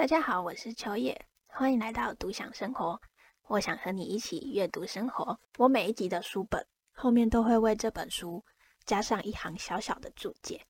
[0.00, 2.98] 大家好，我是秋叶，欢迎来到独享生活。
[3.48, 5.38] 我想和你一起阅读生活。
[5.58, 8.42] 我每一集的书本后面都会为这本书
[8.86, 10.64] 加上一行小小的注解，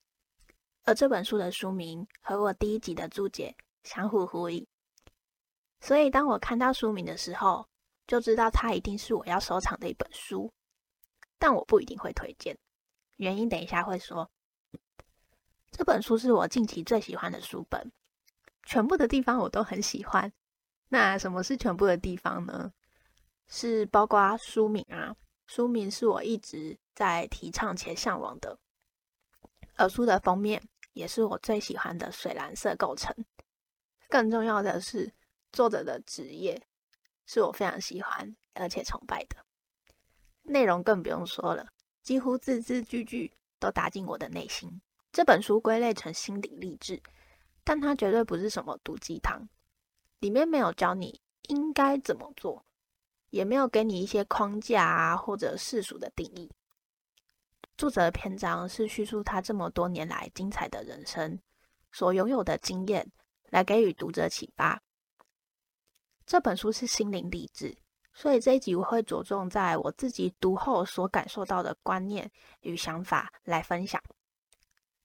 [0.83, 3.55] 而这本书的书名和我第一集的注解
[3.85, 4.67] 相互呼应，
[5.81, 7.65] 所以当我看到书名的时候，
[8.09, 10.53] 就知道它一定是我要收藏的一本书。
[11.39, 12.59] 但我不一定会推荐，
[13.19, 14.29] 原因等一下会说。
[15.71, 17.93] 这本书是我近期最喜欢的书本，
[18.65, 20.33] 全部的地方我都很喜欢。
[20.89, 22.73] 那什么是全部的地方呢？
[23.47, 28.59] 是包括书名啊，书名是我一直在提倡且向往的，
[29.77, 33.15] 而书的封面也是我最喜欢的水蓝色构成。
[34.09, 35.13] 更重要的是，
[35.53, 36.61] 作者的职业
[37.27, 39.37] 是我非常喜欢而且崇拜的。
[40.43, 41.69] 内容更不用说了，
[42.03, 44.81] 几乎字字句句都打进我的内心。
[45.13, 47.03] 这本书归类成心理励志，
[47.71, 49.49] 但它绝对不是什么毒鸡汤，
[50.19, 52.67] 里面没有教你应该怎么做，
[53.29, 56.51] 也没有给你一些框架啊或者世俗的定义。
[57.79, 61.39] 作者的篇章是叙述他这么多年来精彩的人生
[61.93, 63.09] 所拥有的经验，
[63.51, 64.83] 来给予读者启发。
[66.27, 67.73] 这本书是心灵励志，
[68.13, 72.29] 所以这一集我会着重在我自己读后所感受到的观念
[72.63, 74.03] 与想法来分享。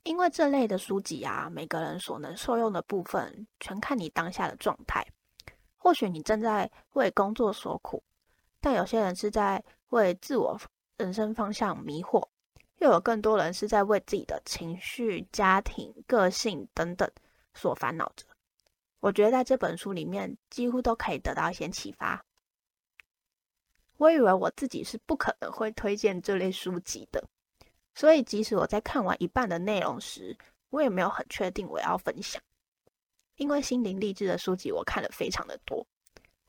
[0.06, 5.04] 因为这类的书籍啊，每个人所能受用的部分，全看你当下的状态。
[5.78, 8.04] 或许你正在为工作所苦，
[8.62, 10.60] 但有些人是在为自我
[10.98, 12.24] 人生方向迷惑，
[12.78, 17.10] 又有更多人是在为自己的情绪、家庭、个性等等
[17.56, 18.26] 所烦恼着。
[19.00, 22.24] 我觉得在这本书里面，几乎都可以得到一些启发。
[23.98, 27.28] 我以为我自己是不可能会推荐这类书籍的。
[27.96, 30.38] 所以，即使我在看完一半的内容时，
[30.70, 32.42] 我也没有很确定我要分享。
[33.38, 35.88] 因为心灵励志的书籍我看了非常的多，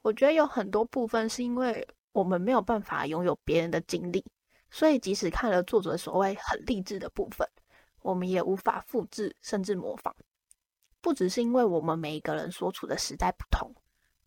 [0.02, 4.24] 我觉得有很多部分是因为我们没有办法拥有别人的经历，
[4.70, 7.48] 所以即使看了作者所谓很励志的部分，
[8.02, 10.14] 我们也无法复制甚至模仿。
[11.00, 13.72] 不只是因为我们每一个人所处的时代不同，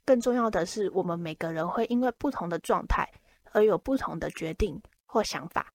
[0.06, 3.10] 更重要的是，我们每个人会因为不同的状态
[3.52, 5.74] 而有不同的决定或想法。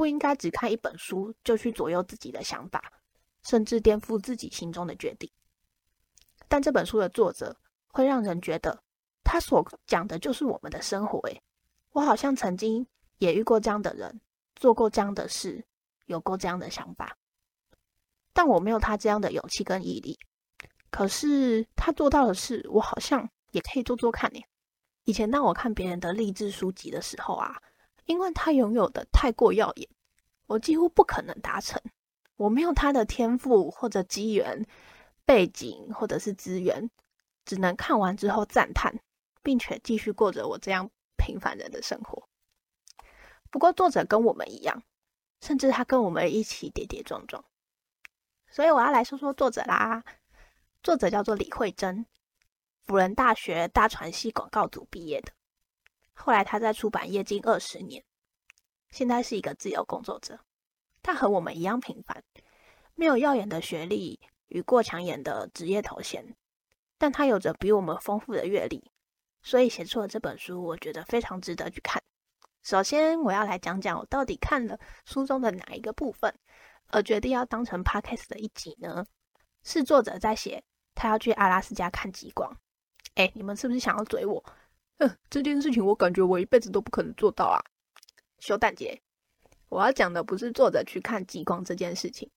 [0.00, 2.90] 不应该只看一本书就去左右自己的想法，
[3.42, 5.30] 甚至颠覆自己心中的决定。
[6.48, 7.54] 但这本书的作者
[7.88, 8.82] 会让人觉得，
[9.22, 11.18] 他所讲的就是我们的生活。
[11.28, 11.42] 诶，
[11.90, 12.86] 我好像曾经
[13.18, 14.22] 也遇过这样的人，
[14.56, 15.62] 做过这样的事，
[16.06, 17.14] 有过这样的想法，
[18.32, 20.18] 但我没有他这样的勇气跟毅力。
[20.90, 24.40] 可是他做到的事，我好像也可以做做看呢。
[25.04, 27.60] 以前当我看别人的励志书籍的时候啊。
[28.10, 29.88] 因为他拥有的太过耀眼，
[30.48, 31.80] 我几乎不可能达成。
[32.34, 34.66] 我没有他的天赋或者机缘、
[35.24, 36.90] 背景或者是资源，
[37.44, 38.98] 只能看完之后赞叹，
[39.44, 42.28] 并且继续过着我这样平凡人的生活。
[43.48, 44.82] 不过作者跟我们一样，
[45.40, 47.44] 甚至他跟我们一起跌跌撞撞。
[48.48, 50.02] 所以我要来说说作者啦。
[50.82, 52.04] 作者叫做李慧珍，
[52.82, 55.30] 辅仁大学大传系广告组毕业的。
[56.22, 58.04] 后来他在出版业近二十年，
[58.90, 60.38] 现在是一个自由工作者。
[61.02, 62.22] 他和我们一样平凡，
[62.94, 66.36] 没有耀眼的学历与过抢眼的职业头衔，
[66.98, 68.92] 但他有着比我们丰富的阅历，
[69.40, 72.02] 所以写出了这本书，我觉得非常值得去看。
[72.62, 76.32] 首先，我要来讲讲我到底看了书中的哪一个部分，
[76.88, 79.06] 而决定要当成 podcast 的一集呢？
[79.62, 80.62] 是作者在写
[80.94, 82.54] 他要去阿拉斯加看极光。
[83.14, 84.44] 哎，你们是不是想要追我？
[85.30, 87.56] 这件事情我感觉我一辈子都不可能做到啊！
[88.38, 89.00] 修蛋姐，
[89.68, 92.30] 我要讲的不是作者去看极光这件事情，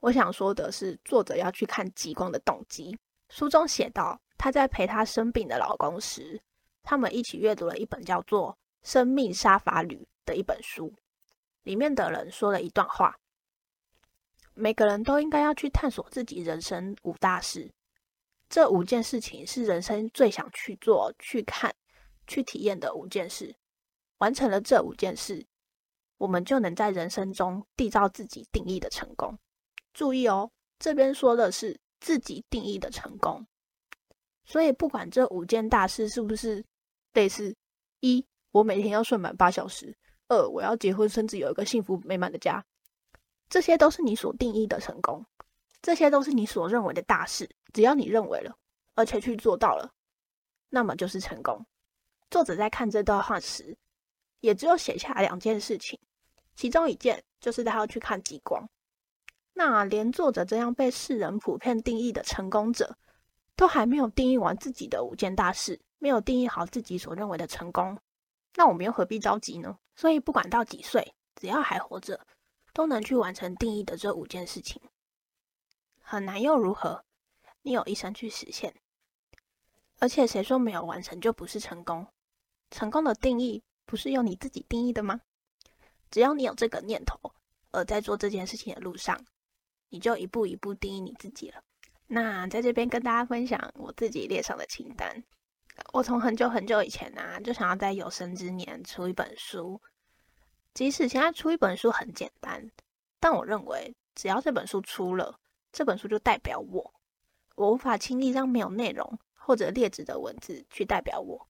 [0.00, 2.98] 我想说的是作者要去看极光的动机。
[3.28, 6.40] 书中写道，他在陪他生病的老公时，
[6.82, 8.58] 他们一起阅读了一本叫做
[8.88, 10.92] 《生命沙法旅》的一本书，
[11.62, 13.16] 里面的人说了一段话：
[14.54, 17.70] 每个人都应该要去探索自己人生五大事，
[18.48, 21.72] 这五件事情是人生最想去做、去看。
[22.30, 23.52] 去体验的五件事，
[24.18, 25.44] 完成了这五件事，
[26.16, 29.36] 我们就能在人生中缔造自己定义的成功。
[29.92, 30.48] 注意哦，
[30.78, 33.44] 这边说的是自己定义的成功。
[34.44, 36.64] 所以，不管这五件大事是不是
[37.14, 37.52] 类似：
[37.98, 39.92] 一，我每天要睡满八小时；
[40.28, 42.64] 二，我要结婚生子，有一个幸福美满的家。
[43.48, 45.26] 这些都是你所定义的成功，
[45.82, 47.50] 这些都是你所认为的大事。
[47.72, 48.56] 只要你认为了，
[48.94, 49.90] 而且去做到了，
[50.68, 51.66] 那么就是成功。
[52.30, 53.76] 作者在看这段话时，
[54.38, 55.98] 也只有写下两件事情，
[56.54, 58.68] 其中一件就是他要去看极光。
[59.52, 62.96] 那连作者这样被世人普遍定义的成功者，
[63.56, 67.98] 都还没有定义完自己的五件大事，没有定义好自己所认为的成功，
[68.54, 69.76] 那我们又何必着急呢？
[69.96, 72.24] 所以不管到几岁，只要还活着，
[72.72, 74.80] 都能去完成定义的这五件事情。
[76.00, 77.04] 很难又如何？
[77.62, 78.72] 你有一生去实现。
[79.98, 82.06] 而且谁说没有完成就不是成功？
[82.70, 85.20] 成功的定义不是由你自己定义的吗？
[86.10, 87.18] 只要你有这个念头，
[87.70, 89.24] 而在做这件事情的路上，
[89.88, 91.62] 你就一步一步定义你自己了。
[92.06, 95.24] 那在这边跟大家分享我自己列上的清单。
[95.92, 99.80] 我从很久很久以前啊，就想要在有生之年出一本书。
[100.74, 102.70] 即使现在出一本书很简单，
[103.18, 105.38] 但我认为只要这本书出了，
[105.72, 106.94] 这本书就代表我。
[107.56, 109.18] 我无法轻易让没有内容。
[109.42, 111.48] 或者劣质的文字去代表我，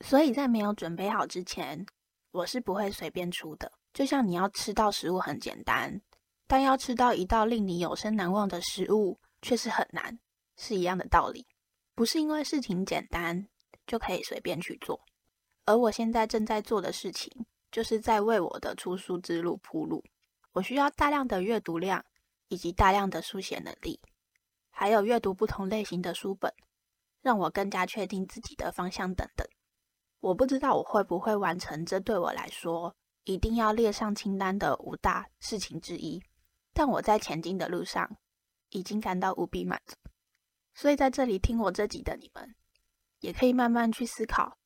[0.00, 1.86] 所以在没有准备好之前，
[2.30, 3.72] 我是不会随便出的。
[3.94, 6.00] 就像你要吃到食物很简单，
[6.46, 10.18] 但要吃到一道令你永生难忘的食物却是很难，
[10.56, 11.46] 是一样的道理。
[11.94, 13.48] 不是因为事情简单
[13.86, 15.00] 就可以随便去做。
[15.64, 20.04] 而我现在正在做的事情，就是在为我的出书之路铺路。
[20.52, 22.04] 我需要大量的阅读量，
[22.48, 23.98] 以及大量的书写能力，
[24.70, 26.52] 还有阅读不同类型的书本。
[27.22, 29.44] 让我更加确定自己的方向等等，
[30.20, 36.22] 我不知道我会不会完成这对我来说一定要列上清单的五大事情之一，
[36.72, 38.16] 但我在前进的路上
[38.70, 39.94] 已经感到无比满足。
[40.74, 42.54] 所以在这里听我这集的你们，
[43.20, 44.58] 也可以慢慢去思考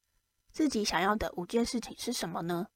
[0.51, 2.67] 自己想要的五件事情是什么呢？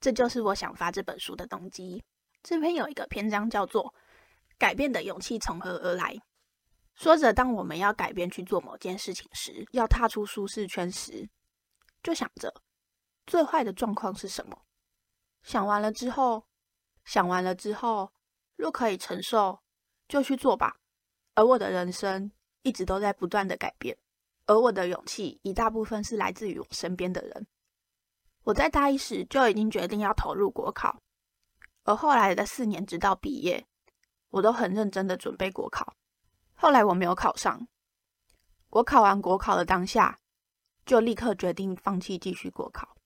[0.00, 2.04] 这就是我想发这本书的动机。
[2.42, 3.94] 这篇有一个篇章叫做
[4.58, 6.16] “改变的勇气从何而来”。
[6.94, 11.28] 说着，当我们要改变去做某件事情时，要踏出舒适圈时，
[12.06, 12.62] 就想着
[13.26, 14.56] 最坏的状况是什么？
[15.42, 16.46] 想完了之后，
[17.04, 18.12] 想完了之后，
[18.54, 19.60] 若可以承受，
[20.06, 20.76] 就去做吧。
[21.34, 22.30] 而我的人生
[22.62, 23.98] 一直都在不断的改变，
[24.46, 27.48] 而我的勇气一大部分是来自于我身边的人。
[28.44, 31.02] 我在大一时就已经决定要投入国考，
[31.82, 33.66] 而后来的四年直到毕业，
[34.28, 35.96] 我都很认真的准备国考。
[36.54, 37.66] 后来我没有考上，
[38.70, 40.20] 我考完国考的当下，
[40.86, 42.96] 就立刻决定放弃继续国考。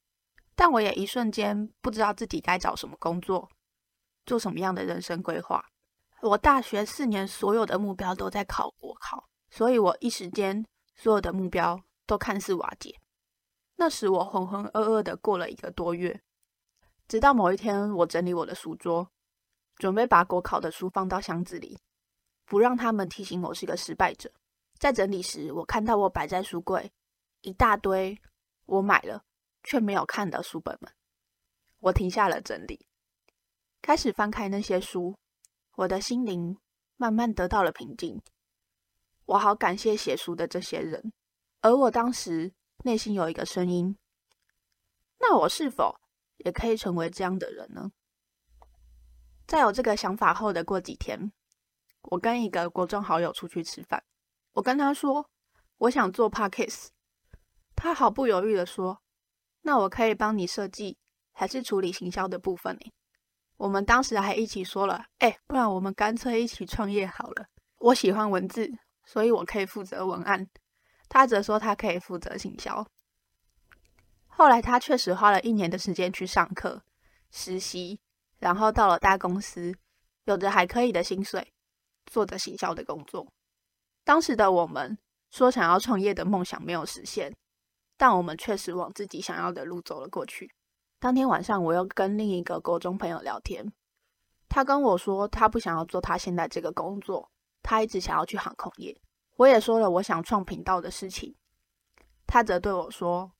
[0.54, 3.48] 但我也一瞬间不知道自己该找什么工作，
[4.26, 5.64] 做什么样的人生规划。
[6.20, 12.94] 我大学四年所有的目标都在考国考，所以我一时间所有的目标都看似瓦解。
[13.76, 16.20] 那时我浑浑噩噩的过了一个多月，
[17.08, 19.10] 直到某一天，我整理我的书桌，
[19.76, 21.78] 准备把国考的书放到箱子里。
[22.44, 24.30] 不让他们提醒我是个失败者。
[24.78, 26.92] 在整理时，我看到我摆在书柜
[27.40, 28.20] 一大堆
[28.66, 29.24] 我买了
[29.62, 30.92] 却没有看的书本们。
[31.78, 32.86] 我停下了整理，
[33.80, 35.16] 开始翻开那些书，
[35.76, 36.58] 我的心灵
[36.96, 38.20] 慢慢得到了平静。
[39.26, 41.12] 我好感谢写书的这些人，
[41.60, 42.52] 而我当时
[42.84, 43.96] 内心有一个声音：
[45.18, 46.00] 那我是否
[46.38, 47.92] 也可以成为这样的人呢？
[49.46, 51.32] 在有这个想法后的过几天。
[52.04, 54.02] 我跟一个国中好友出去吃饭，
[54.52, 55.28] 我跟他说
[55.76, 56.88] 我想做 Podcast，
[57.82, 59.00] 他毫不犹豫地说
[59.62, 60.98] ：“那我可以帮你设计
[61.32, 62.92] 还是处理行销的部分呢？”
[63.56, 67.46] 我们当时还一起说了：“哎，不然我们干脆一起创业好了。”
[67.80, 68.70] 我喜欢文字，
[69.06, 70.46] 所以我可以负责文案，
[71.08, 72.86] 他则说他可以负责行销。
[74.26, 76.82] 后来他确实花了一年的时间去上课、
[77.30, 77.98] 实习，
[78.38, 79.74] 然后到了大公司，
[80.24, 81.50] 有着还可以的薪水。
[82.06, 83.26] 做着行销的工作。
[84.04, 84.98] 当时的我们
[85.30, 87.32] 说想要创业的梦想没有实现，
[88.00, 90.50] 但我们确实往自己想要的路走了过去。
[90.98, 93.70] 当天晚上，我又跟另一个国中朋友聊天，
[94.48, 97.30] 他跟我说他不想要做他现在这个工作，
[97.62, 98.98] 他一直想要去航空业。
[99.36, 101.36] 我也说了我想创频道的事情，
[102.26, 103.30] 他则对我说：“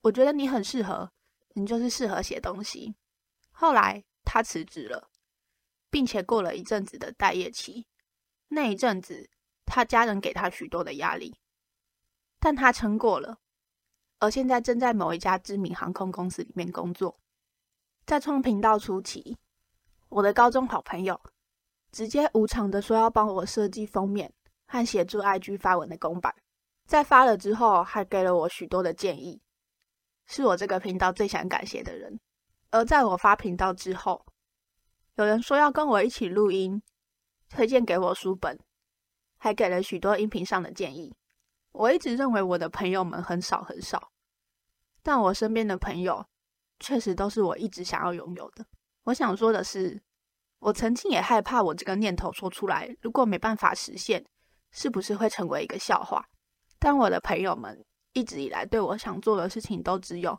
[0.00, 1.12] 我觉得你很适合，
[1.52, 2.96] 你就是适合写东西。”
[3.52, 5.10] 后来他辞职了，
[5.90, 7.86] 并且过了一阵子的待业期。
[8.48, 9.28] 那一阵子，
[9.66, 11.38] 他家人给他许多的压力，
[12.40, 13.38] 但他撑过了，
[14.18, 17.18] 而现在正在某一家知名航空公司里面工作。
[18.06, 19.36] 在创频道初期，
[20.08, 21.20] 我的高中好朋友
[21.92, 24.32] 直接无偿的说要帮我设计封面
[24.66, 26.34] 和协助 IG 发文的公版，
[26.86, 29.40] 在发了之后还给了我许多的建议，
[30.26, 32.18] 是我这个频道最想感谢的人。
[32.70, 34.24] 而在我发频道之后，
[35.14, 36.82] 有人说要跟我一起录音。
[37.50, 38.60] 推荐给我书本，
[39.38, 41.14] 还给了许多音频上的建议。
[41.78, 44.10] 我一直认为我的朋友们很少很少，
[45.00, 46.26] 但我身边的朋友
[46.80, 48.66] 确实都是我一直想要拥有的。
[49.04, 50.02] 我想说的是，
[50.58, 54.26] 我曾经也害怕我这个念头说出来，如果没办法实现，
[54.72, 56.28] 是不是会成为一个笑话？
[56.80, 60.36] 但我的朋友们一直以来对我想做的事情都只有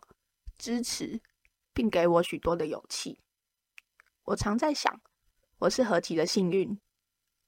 [0.58, 1.22] 支持，
[1.74, 3.22] 并给我许多的勇气。
[4.26, 5.00] 我常在想，
[5.60, 6.78] 我是何其的幸运，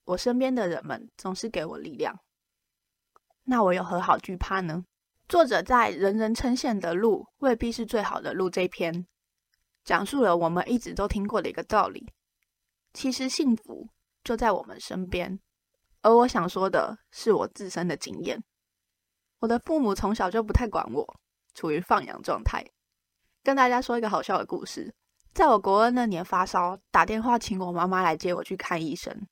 [0.06, 2.22] 我身边的人们总是给我力量。
[3.44, 4.84] 那我有何好惧怕呢？
[5.28, 9.08] 作者在人人称羡的路未必是最好的路这篇，
[9.84, 12.12] 讲述了我们一直都听过的一个道理：
[12.94, 13.90] 其实幸福
[14.24, 15.40] 就在我们身边。
[16.02, 18.44] 而我想说的是我自身的经验。
[19.40, 21.16] 我的父母从小就不太管我，
[21.54, 22.64] 处于放养状态。
[23.44, 24.94] 跟大家说一个好笑的故事：
[25.34, 29.28] 在我国二那年发烧，打电话请我妈妈来接我去看医生。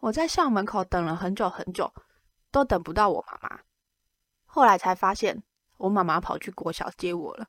[0.00, 1.92] 我在校门口等了很久很久，
[2.50, 3.60] 都等不到我妈妈。
[4.44, 5.42] 后来才发现，
[5.76, 7.46] 我妈妈跑去国小接我了。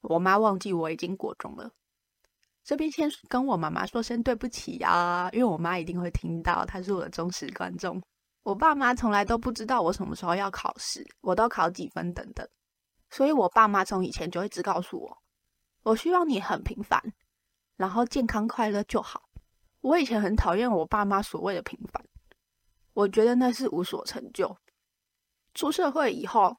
[0.00, 1.70] 我妈忘记我已经国中了。
[2.62, 8.00] 这边先跟我妈妈说声对不起呀，因为我妈一定会听到，她是我的忠实观众。
[8.42, 12.48] 我爸妈从来都不知道我什么时候要考试，我都考几分等等。
[13.10, 15.18] 所以我爸妈从以前就一直告诉我，
[15.82, 17.02] 我希望你很平凡，
[17.76, 19.28] 然后健康快乐就好。
[19.80, 22.02] 我以前很讨厌我爸妈所谓的平凡，
[23.00, 24.56] 我觉得那是无所成就。
[25.54, 26.58] 出社会以后，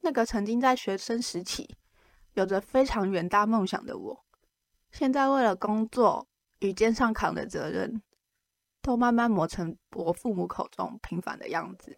[0.00, 1.76] 那个曾经在学生时期
[2.34, 4.24] 有着非常远大梦想的我，
[4.92, 6.28] 现在为了工作
[6.60, 8.02] 与肩上扛的责任，
[8.80, 11.96] 都慢慢磨成我父母口中平凡的样子。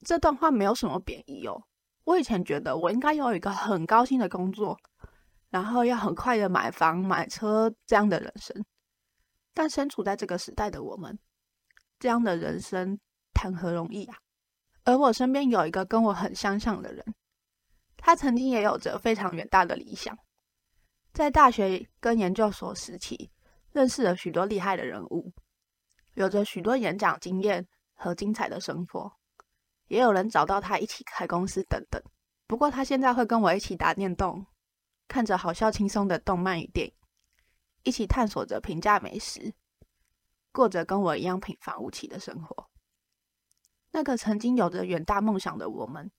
[0.00, 1.62] 这段话没有什么贬义哦。
[2.04, 4.78] 我以前觉得我应该有一个很高薪的工作，
[5.50, 8.64] 然后要很快的买房买车这样的人生。
[9.52, 11.18] 但身处在这个时代的我们，
[11.98, 12.98] 这样的人生
[13.32, 14.16] 谈何容易啊！
[14.84, 17.04] 而我身边有一个跟我很相像的人，
[17.96, 20.16] 他曾经也有着非常远大的理想，
[21.12, 23.30] 在大学跟研究所时期
[23.72, 25.32] 认识了许多厉害的人物。
[26.14, 29.12] 有着许多演讲经验和精彩的生活，
[29.88, 32.02] 也有人找到他一起开公司等等。
[32.46, 34.46] 不过他现在会跟我一起打电动，
[35.08, 36.92] 看着好笑轻松的动漫与电影，
[37.82, 39.52] 一起探索着平价美食，
[40.56, 42.70] 过着跟我一样平凡无奇的生活。
[43.90, 46.10] 那个曾经有着远大梦想的我们，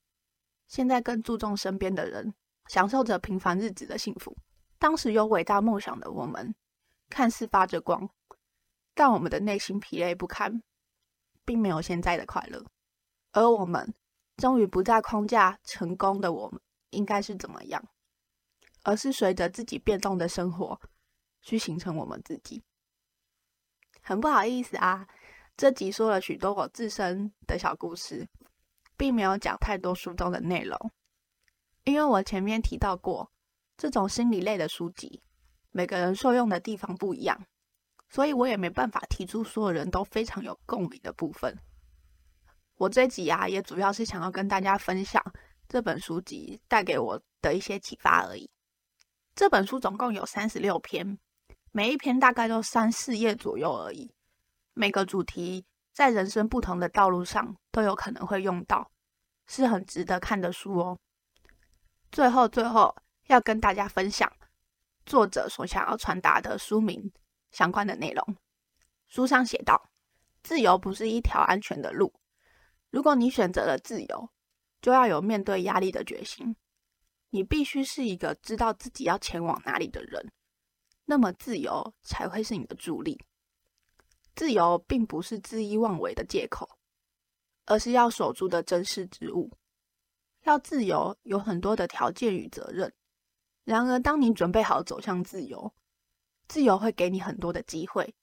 [0.68, 2.32] 现在更注重身边的人，
[2.68, 4.36] 享受着平凡日子的幸福。
[4.78, 6.54] 当时有伟大梦想的我们，
[7.10, 8.08] 看似发着光。
[8.94, 10.62] 但我们的内心疲累不堪，
[11.44, 12.64] 并没有现在的快乐。
[13.32, 13.92] 而我们
[14.36, 17.88] 终于不再框架成功的我们应该是怎么样，
[18.84, 20.80] 而是随着自己变动的生活
[21.42, 22.62] 去形成我们自己。
[24.08, 25.06] 很不好意思啊，
[25.54, 28.26] 这集说了许多我自身的小故事，
[28.96, 30.90] 并没有讲太多书中的内容，
[31.84, 33.30] 因为我前面提到过，
[33.76, 35.22] 这种心理类的书籍，
[35.72, 37.38] 每个人受用的地方不一样。
[38.08, 41.54] 所以我也没办法提出所有人都非常有共鸣的部分。
[42.76, 45.22] 我这集啊，也主要是想要跟大家分享
[45.68, 48.48] 这本书籍带给我的一些启发而已。
[49.34, 51.18] 这本书总共有三十六篇，
[51.72, 54.14] 每一篇大概都三四页左右而已。
[54.74, 58.90] 每个主题在人生不同的道路上都有可能会用到，
[59.46, 60.98] 是很值得看的书哦。
[62.10, 62.94] 最后，最后
[63.26, 64.32] 要跟大家分享
[65.04, 67.12] 作者所想要传达的书名。
[67.50, 68.36] 相关的内容，
[69.06, 69.88] 书上写道
[70.44, 72.12] ：“自由不是一条安全的路。
[72.90, 74.30] 如果你选择了自由，
[74.82, 76.54] 就要有面对压力的决心。
[77.30, 80.30] 你必须是一个知道自己要前往哪里的人，
[81.10, 83.18] 那么自由才会是你的助力。
[84.36, 86.68] 自由并不是恣意妄为的借口，
[87.64, 89.50] 而是要守住的真实之物。
[90.42, 92.92] 要自由，有很多的条件与责任。
[93.64, 95.74] 然而，当你准备好走向自由，
[96.46, 98.14] 自由会给你很多的机会，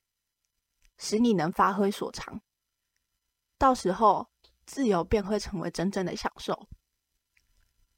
[1.00, 2.40] 使你能发挥所长。
[3.58, 4.30] 到时候，
[4.68, 6.70] 自由便会成为真正的享受。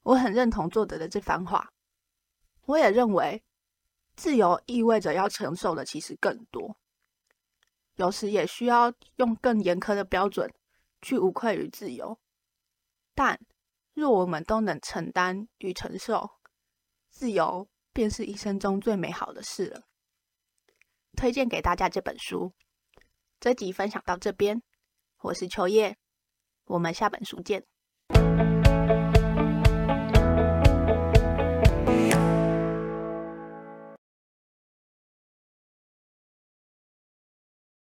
[0.04, 1.74] 我很认同作者的这番话。
[2.64, 3.44] 我也认为，
[4.18, 6.76] 自由意味着要承受的其实更多，
[7.96, 10.52] 有时也需要用更严苛的标准
[11.02, 12.20] 去无愧于自由。
[13.14, 13.40] 但
[13.94, 16.32] 若我们都能承担与承受，
[17.12, 19.84] 自由便是一生中最美好的事了。
[21.16, 22.54] 推荐给大家这本书。
[23.40, 24.64] 这集分享到这边，
[25.20, 25.96] 我是秋叶，
[26.66, 27.66] 我们下本书见。